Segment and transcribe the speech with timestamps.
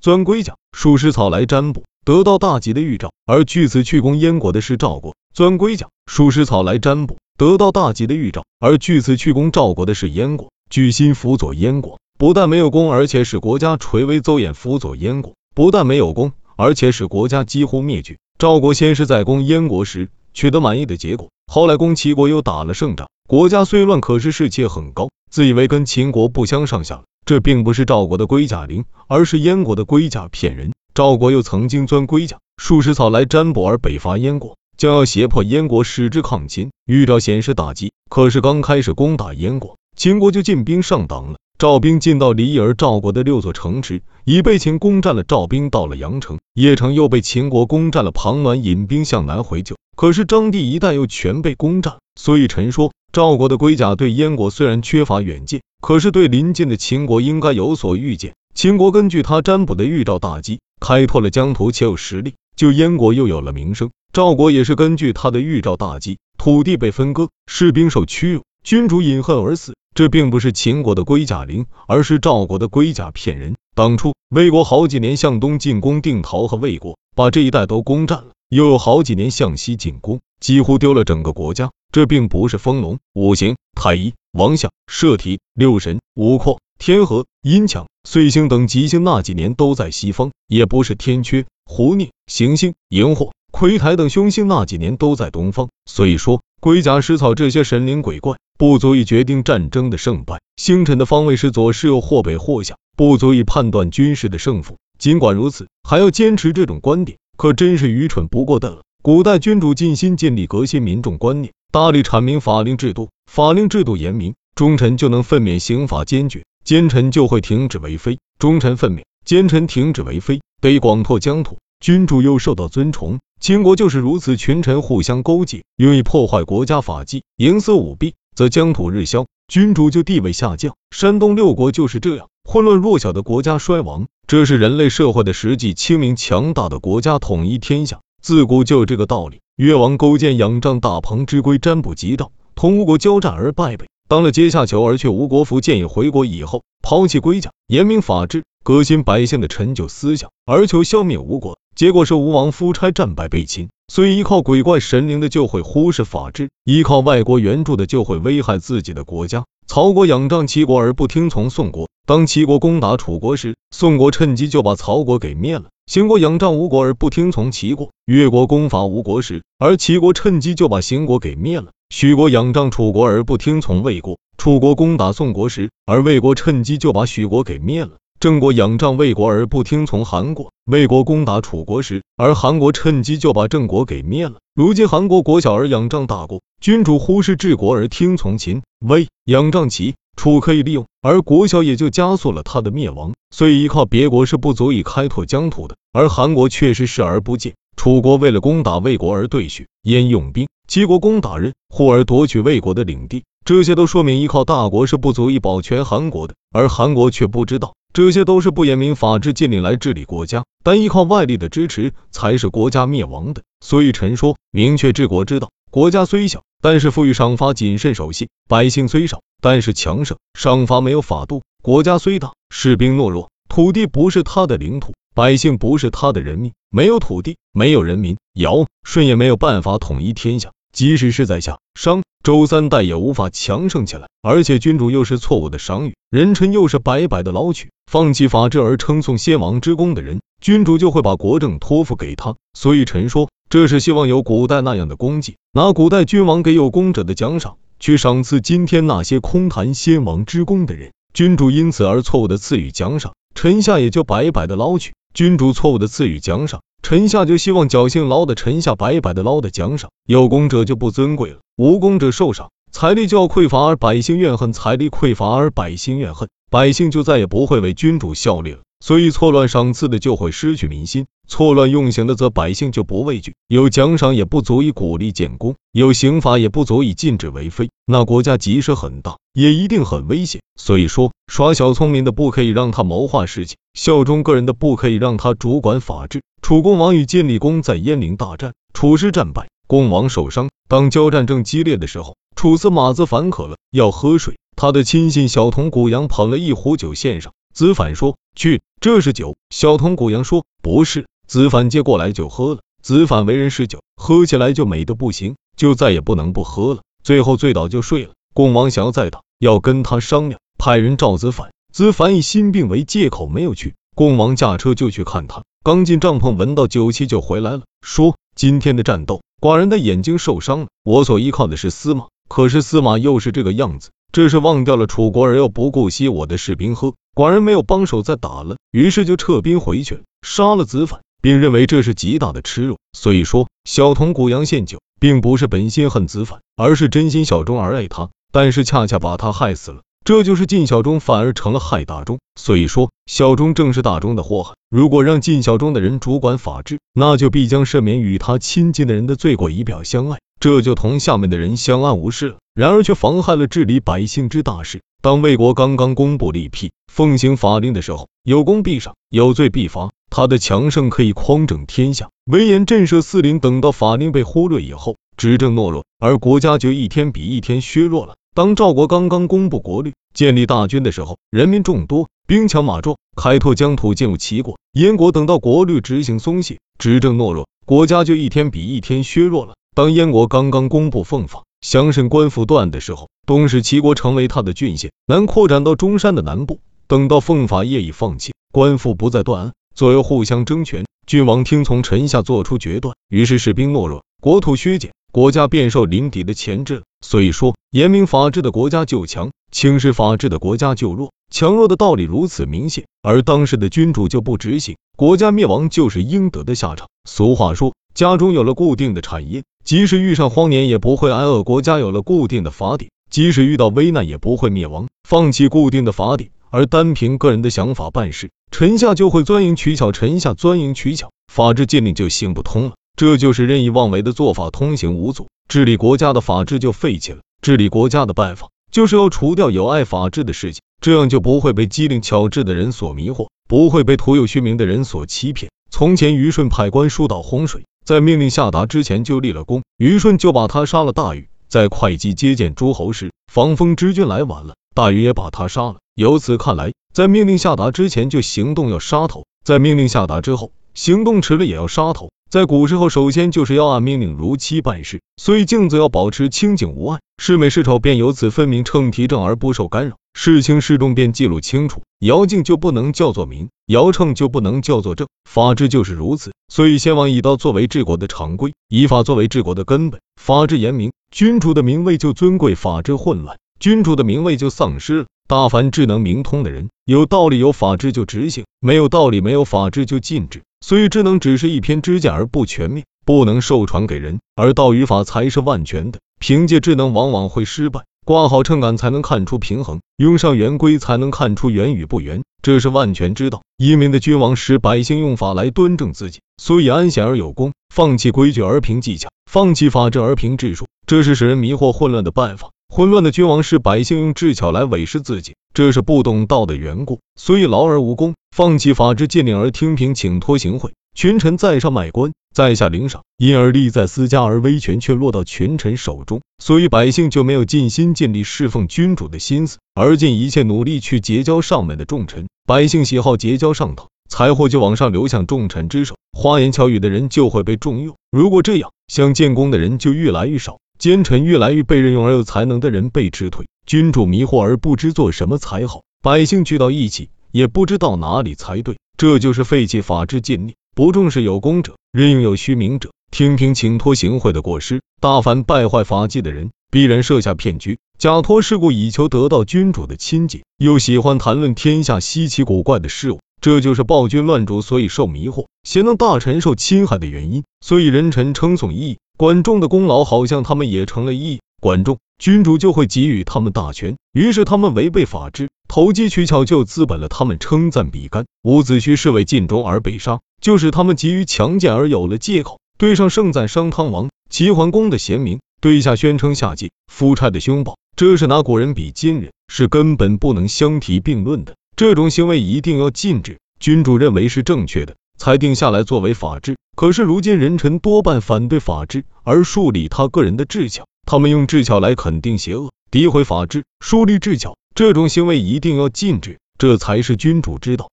[0.00, 3.10] 钻龟甲，数食草来占卜，得到大吉的预兆。
[3.26, 8.44] 而据此去攻燕国的是赵国，钻龟甲，数食草来占卜，得到大吉的预兆。
[8.60, 18.18] 而据此去攻赵国的是燕国，巨心辅佐燕国，不但没有功，而且使国家垂危邹衍；辅佐燕国，不但没有功，而且使国家几乎灭绝。
[18.38, 27.02] 赵国先是在攻燕国时取得满意的结果，后来攻齐国又打了胜仗，国家虽乱，可是士气很高，自以为跟秦国不相上下。
[27.28, 30.72] 这并不是赵国的龟甲灵，而是燕国的龟甲骗人。
[30.94, 36.70] 赵国又曾经钻龟甲、数十草来占卜而北伐燕国，将要胁迫燕国使之抗秦。
[36.86, 41.36] 预兆显示打击，可是刚开始攻打燕国，秦国就进兵上党了。
[41.58, 45.22] 赵兵进到离而赵国的六座城池，已被秦攻占了。
[45.22, 48.10] 赵兵到了阳城、邺城，又被秦国攻占了。
[48.10, 51.98] 庞暖引兵向南回救，可是张地一带又全被攻占。
[52.18, 55.60] 所以臣说，赵国的龟甲对燕国虽然缺乏远见。
[55.82, 63.90] 可是对临近的秦国应该有所预见，秦国根据他占卜的预兆大计，开拓了疆土且有实力，就燕国又有了名声。
[64.12, 69.74] 赵国也是根据他的预兆大计，土地被分割，士兵受屈辱，君主饮恨而死。
[69.96, 73.56] 这并不是秦国的龟甲灵，而是赵国的龟甲骗人。
[73.74, 81.70] 当初魏国好几年向东进攻定陶和魏国，把这一带都攻占了，又有好几年向西进攻，几乎丢了整个国家。
[81.90, 84.12] 这并不是风龙、五行、太一。
[84.32, 95.70] 王相、射提、六神、五阔、天河、阴强、岁星等吉星那几年都在西方，也不是天缺、胡孽、行星、荧惑、魁台等凶星那几年都在东方。
[95.86, 100.40] 所以说，龟甲石草这些神灵鬼怪不足以决定战争的胜败。
[100.56, 104.76] 星辰的方位是左是右，或北或下，不足以判断军事的胜负。
[104.98, 108.82] 尽管如此，还要坚持这种观点，可真是愚蠢不过的了。
[109.08, 111.54] 古代君主尽心尽力革新民众观念。
[111.72, 118.18] 大力阐明法令制度，法令制度严明，忠臣就能奋勉刑法坚决，奸臣就会停止为非。
[118.38, 123.18] 忠臣奋勉，奸臣停止为非，得以广拓疆土，君主又受到尊崇。
[123.40, 130.74] 秦国就是如此，群臣互相勾结，愿意破坏国家法纪，营私舞弊，则疆土日消，君主就地位下降。
[130.94, 135.72] 山东六国就是这样，混乱弱小的国家衰亡，这是人类社会的实际。
[135.72, 139.40] 清明强大的国家统一天下，自古就有这个道理。
[139.56, 151.58] 越王勾践仰仗大鹏之龟占卜吉兆，同吴国交战而败北，当了阶下囚，而却吴国夫建议回国以后，抛弃龟甲，严明法治，革新百姓的陈旧思想，而求消灭吴国。
[151.74, 153.68] 结果是吴王夫差战败被擒。
[153.92, 159.44] 所以依靠鬼怪神灵的就会忽视法治，依靠外国援助的就会危害自己的国家。
[159.66, 165.64] 曹国仰仗齐国而不听从宋国，当齐国攻打楚国时，宋国趁机就把曹国给灭了。
[165.88, 171.68] 邢国仰仗吴国而不听从齐国，越国攻伐吴国时，而齐国趁机就把邢国给灭了。
[171.88, 177.92] 许国仰仗楚国而不听从魏国，楚国攻打宋国时，而魏国趁机就把许国给灭了。
[178.20, 184.34] 郑国仰仗魏国而不听从韩国，魏国攻打楚国时，而韩国趁机就把郑国给灭了。
[184.54, 189.94] 如今韩国国小而仰仗大国，君主忽视治国而听从秦、魏，仰仗齐。
[190.18, 193.12] 楚可以利用，而国小也就加速了他的灭亡。
[193.30, 195.76] 所以依靠别国是不足以开拓疆土的。
[195.92, 197.54] 而韩国确实视而不见。
[197.76, 206.34] 楚国为了攻打魏国而对许焉用兵，齐国攻打任忽而夺取魏国的领地，这些都说明依靠大国是不足以保全韩国的。
[206.50, 213.42] 而韩国却不知道，这些都是不严明法治禁令来治理国家，但依靠外力的支持才是国家灭亡的。
[213.64, 215.50] 所以臣说，明确治国之道。
[215.70, 221.42] 国家虽小，但是赋予赏罚谨慎守信；百姓虽少，但是强盛，赏罚没有法度。
[221.62, 230.50] 国家虽大，士兵懦弱，土地不是他的领土，百姓不是他的人民，没有土地，没有人民，尧舜也没有办法统一天下。
[230.72, 234.06] 即使是在夏商周三代，也无法强盛起来。
[234.22, 242.36] 而且君主又是错误的赏与，人臣又是白白的捞取，放弃法治而称颂先王之功的人，君主就会把国政托付给他。
[242.52, 250.92] 所以臣说，这是希望有古代那样的功绩，拿古代君王给有功者的奖赏，去赏赐今天那些空谈先王之功的人。
[251.14, 254.92] 君主因此而错误的赐予奖赏，臣下也就白白的捞取。
[255.14, 256.60] 君主错误的赐予奖赏。
[256.80, 268.60] 臣下就希望侥幸捞的臣下白白的捞的奖赏，有功者就不尊贵了，无功者受赏，财力就要匮乏而百姓怨恨，财力匮乏而百姓怨恨，百姓就再也不会为君主效力了。
[268.78, 273.36] 所以错乱赏赐的就会失去民心，错乱用刑的则百姓就不畏惧。
[273.46, 280.40] 有奖赏也不足以鼓励建功，有刑罚也不足以禁止为非，那国家即使很大，也一定很危险。
[280.56, 286.22] 所以说，耍小聪明的不可以让他谋划事情，效忠个人的不可以让他主管法治。
[286.40, 290.48] 楚公王与晋厉公在鄢陵大战，楚师战败，公王受伤。
[290.66, 294.38] 当交战正激烈的时候，楚司马子反渴了，要喝水。
[294.56, 297.32] 他的亲信小童谷阳捧了一壶酒献上。
[297.54, 299.36] 子反说：“去，这是酒。
[299.50, 301.06] 小童古阳说，不是。
[301.28, 302.60] 子反接过来就喝了。
[302.82, 306.80] 子反为人是酒，喝起来就美的不行，就再也不能不喝了。
[307.04, 308.12] 最后醉倒就睡了。
[308.32, 311.50] 共王想要再打，要跟他商量，派人召子反。
[311.70, 313.74] 子反以心病为借口没有去。
[313.94, 320.68] 共王驾车就去看他，刚进帐篷，闻到酒气就回来了，说今天的战斗，寡人的眼睛受伤了。
[320.82, 326.94] 我所依靠的是司马，可是司马又是这个样子，这是忘掉了楚国而又不顾惜我的士兵喝。
[327.14, 331.00] 寡人没有帮手再打了，于是就撤兵回去，杀了子反。
[331.20, 344.54] 并认为这是极大的耻辱，所以说小童谷阳献酒，并不是本心恨子反，而是真心小钟而爱他，但是恰恰把他害死了，这就是晋小钟反而成了害大钟，所以说小钟正是大钟的祸害。
[344.70, 352.36] 如果让晋小钟的人主管法治，那就必将赦免与他亲近的人的罪过，以表相爱，这就同下面的人相安无事了。
[352.54, 354.80] 然而却妨害了治理百姓之大事。
[355.00, 359.90] 当魏国刚刚公布立辟奉行法令的时候，有功必赏，有罪必罚。
[360.10, 363.38] 他的强盛可以匡正天下，威严震慑四邻。
[363.38, 368.16] 等到法令被忽略以后，执政懦弱，而国家就一天比一天削弱了。
[368.34, 374.58] 当赵国刚刚公布国律，建立大军的时候，人民众多，兵强马壮，开拓疆土，进入齐国。
[374.72, 379.54] 燕国等到国律执行松懈，执政懦弱，国家就一天比一天削弱了。
[379.76, 386.60] 当燕国刚刚公布奉法，降审官府断的时候，东使齐国成为他的郡县，南扩展到中山的南部。
[386.86, 389.52] 等到奉法业已放弃，官府不再断案。
[389.74, 396.82] 左右互相争权，君王听从臣下做出决断，于是士兵懦弱，国土削减，国家便受邻敌的钳制。
[397.04, 401.12] 所以说，严明法治的国家就强，轻视法治的国家就弱。
[401.30, 406.88] 强弱的道理如此明显，而当时的君主就不执行，国家灭亡就是应得的下场。
[407.04, 414.86] 俗话说，家中有了固定的产业，即使遇上荒年也不会挨饿；国家有了固定的法典，即使遇到危难也不会灭亡。
[415.06, 416.30] 放弃固定的法典。
[416.48, 422.72] 而单凭个人的想法办事，臣下就会钻营取巧；臣下钻营取巧，法治禁令就行不通了。
[422.96, 427.18] 这就是任意妄为的做法，通行无阻，治理国家的法治就废弃了。
[427.42, 435.50] 治理国家的办法，就是要除掉有碍法治的事情，这样就不会被机灵巧智的人所迷惑，不会被徒有虚名的人所欺骗。
[435.70, 440.92] 从前虞舜派官疏导洪水，在命令下达之前就立了功，虞顺就把他杀了。
[440.92, 445.76] 大禹在会稽接见诸侯时，防风之君来晚了，大禹也把他杀了。
[445.94, 452.10] 由此看来，在命令下达之前就行动要杀头，在命令下达之后行动迟了也要杀头。
[452.30, 461.80] 在古时候，首先就是要按命令如期办事，所以镜子要保持清净无碍，是美是丑便由此分明，称提正而不受干扰，是轻是重便记录清楚。
[462.00, 466.32] 尧镜就不能叫做明，尧秤就不能叫做正，法治就是如此。
[466.52, 475.06] 所以先王以道作为治国的常规，以法作为治国的根本，法治严明，君主的名位就尊贵；法治混乱，君主的名位就丧失了。
[475.28, 480.40] 大凡智能明通的人，有道理有法治就执行，没有道理没有法治就禁止。
[480.64, 485.98] 所以智能只是一篇支架而不全面，不能授传给人；而道与法才是万全的。
[486.18, 493.42] 凭借智能往往会失败，挂好秤杆才能看出平衡，用上圆规才能看出圆与不圆，这是万全之道。
[493.58, 502.48] 英明的君王使百姓用法来端正自己，所以安闲而有功；放弃规矩而凭技巧，放弃法治而凭智术，这是使人迷惑混乱的办法。
[502.78, 522.28] 混乱的君王是百姓用智巧来伪饰自己，这是不懂道的缘故，所以劳而无功，放弃法治禁令而听凭请托行贿，群臣在上卖官，在下领赏，因而利在私家，而威权却落到群臣手中，所以百姓就没有尽心尽力侍奉君主的心思，而尽一切努力去结交上面的重臣。
[522.46, 527.96] 百姓喜好结交上头，财货就往上流向重臣之手，花言巧语的人就会被重用。
[528.12, 530.60] 如果这样，想建功的人就越来越少。
[530.78, 544.80] 奸臣越来越被任用，而有才能的人被支退，君主迷惑而不知做什么才好，百姓聚到一起也不知道哪里才对，这就是废弃法治禁令，不重视有功者，任用有虚名者，听凭请托行贿的过失。
[545.00, 557.42] 大凡败坏法纪的人，必然设下骗局，假托事故以求得到君主的亲近，又喜欢谈论天下稀奇古怪的事物，这就是暴君乱主所以受迷惑，贤能大臣受侵害的原因。
[557.60, 558.98] 所以人臣称颂义。
[559.18, 568.26] 管仲的功劳好像他们也成了义，管仲君主就会给予他们大权，于是他们违背法治，投机取巧就资本了他们称赞比干。
[568.44, 572.60] 伍子胥是为尽忠而被杀，就是他们急于强健而有了借口。
[572.78, 581.56] 对上盛赞商汤王齐桓公的贤明，对下宣称夏桀夫差的凶暴，这是拿古人比今人，是根本不能相提并论的。
[581.74, 584.94] 这种行为一定要禁止，君主认为是正确的。
[585.18, 590.84] 裁定下来作为法治，可是如今人臣多半反对法治，而树立他个人的智巧。
[591.06, 597.86] 他们用智巧来肯定邪恶，诋毁法治，树立智巧，这种行为一定要禁止，这才是君主之道。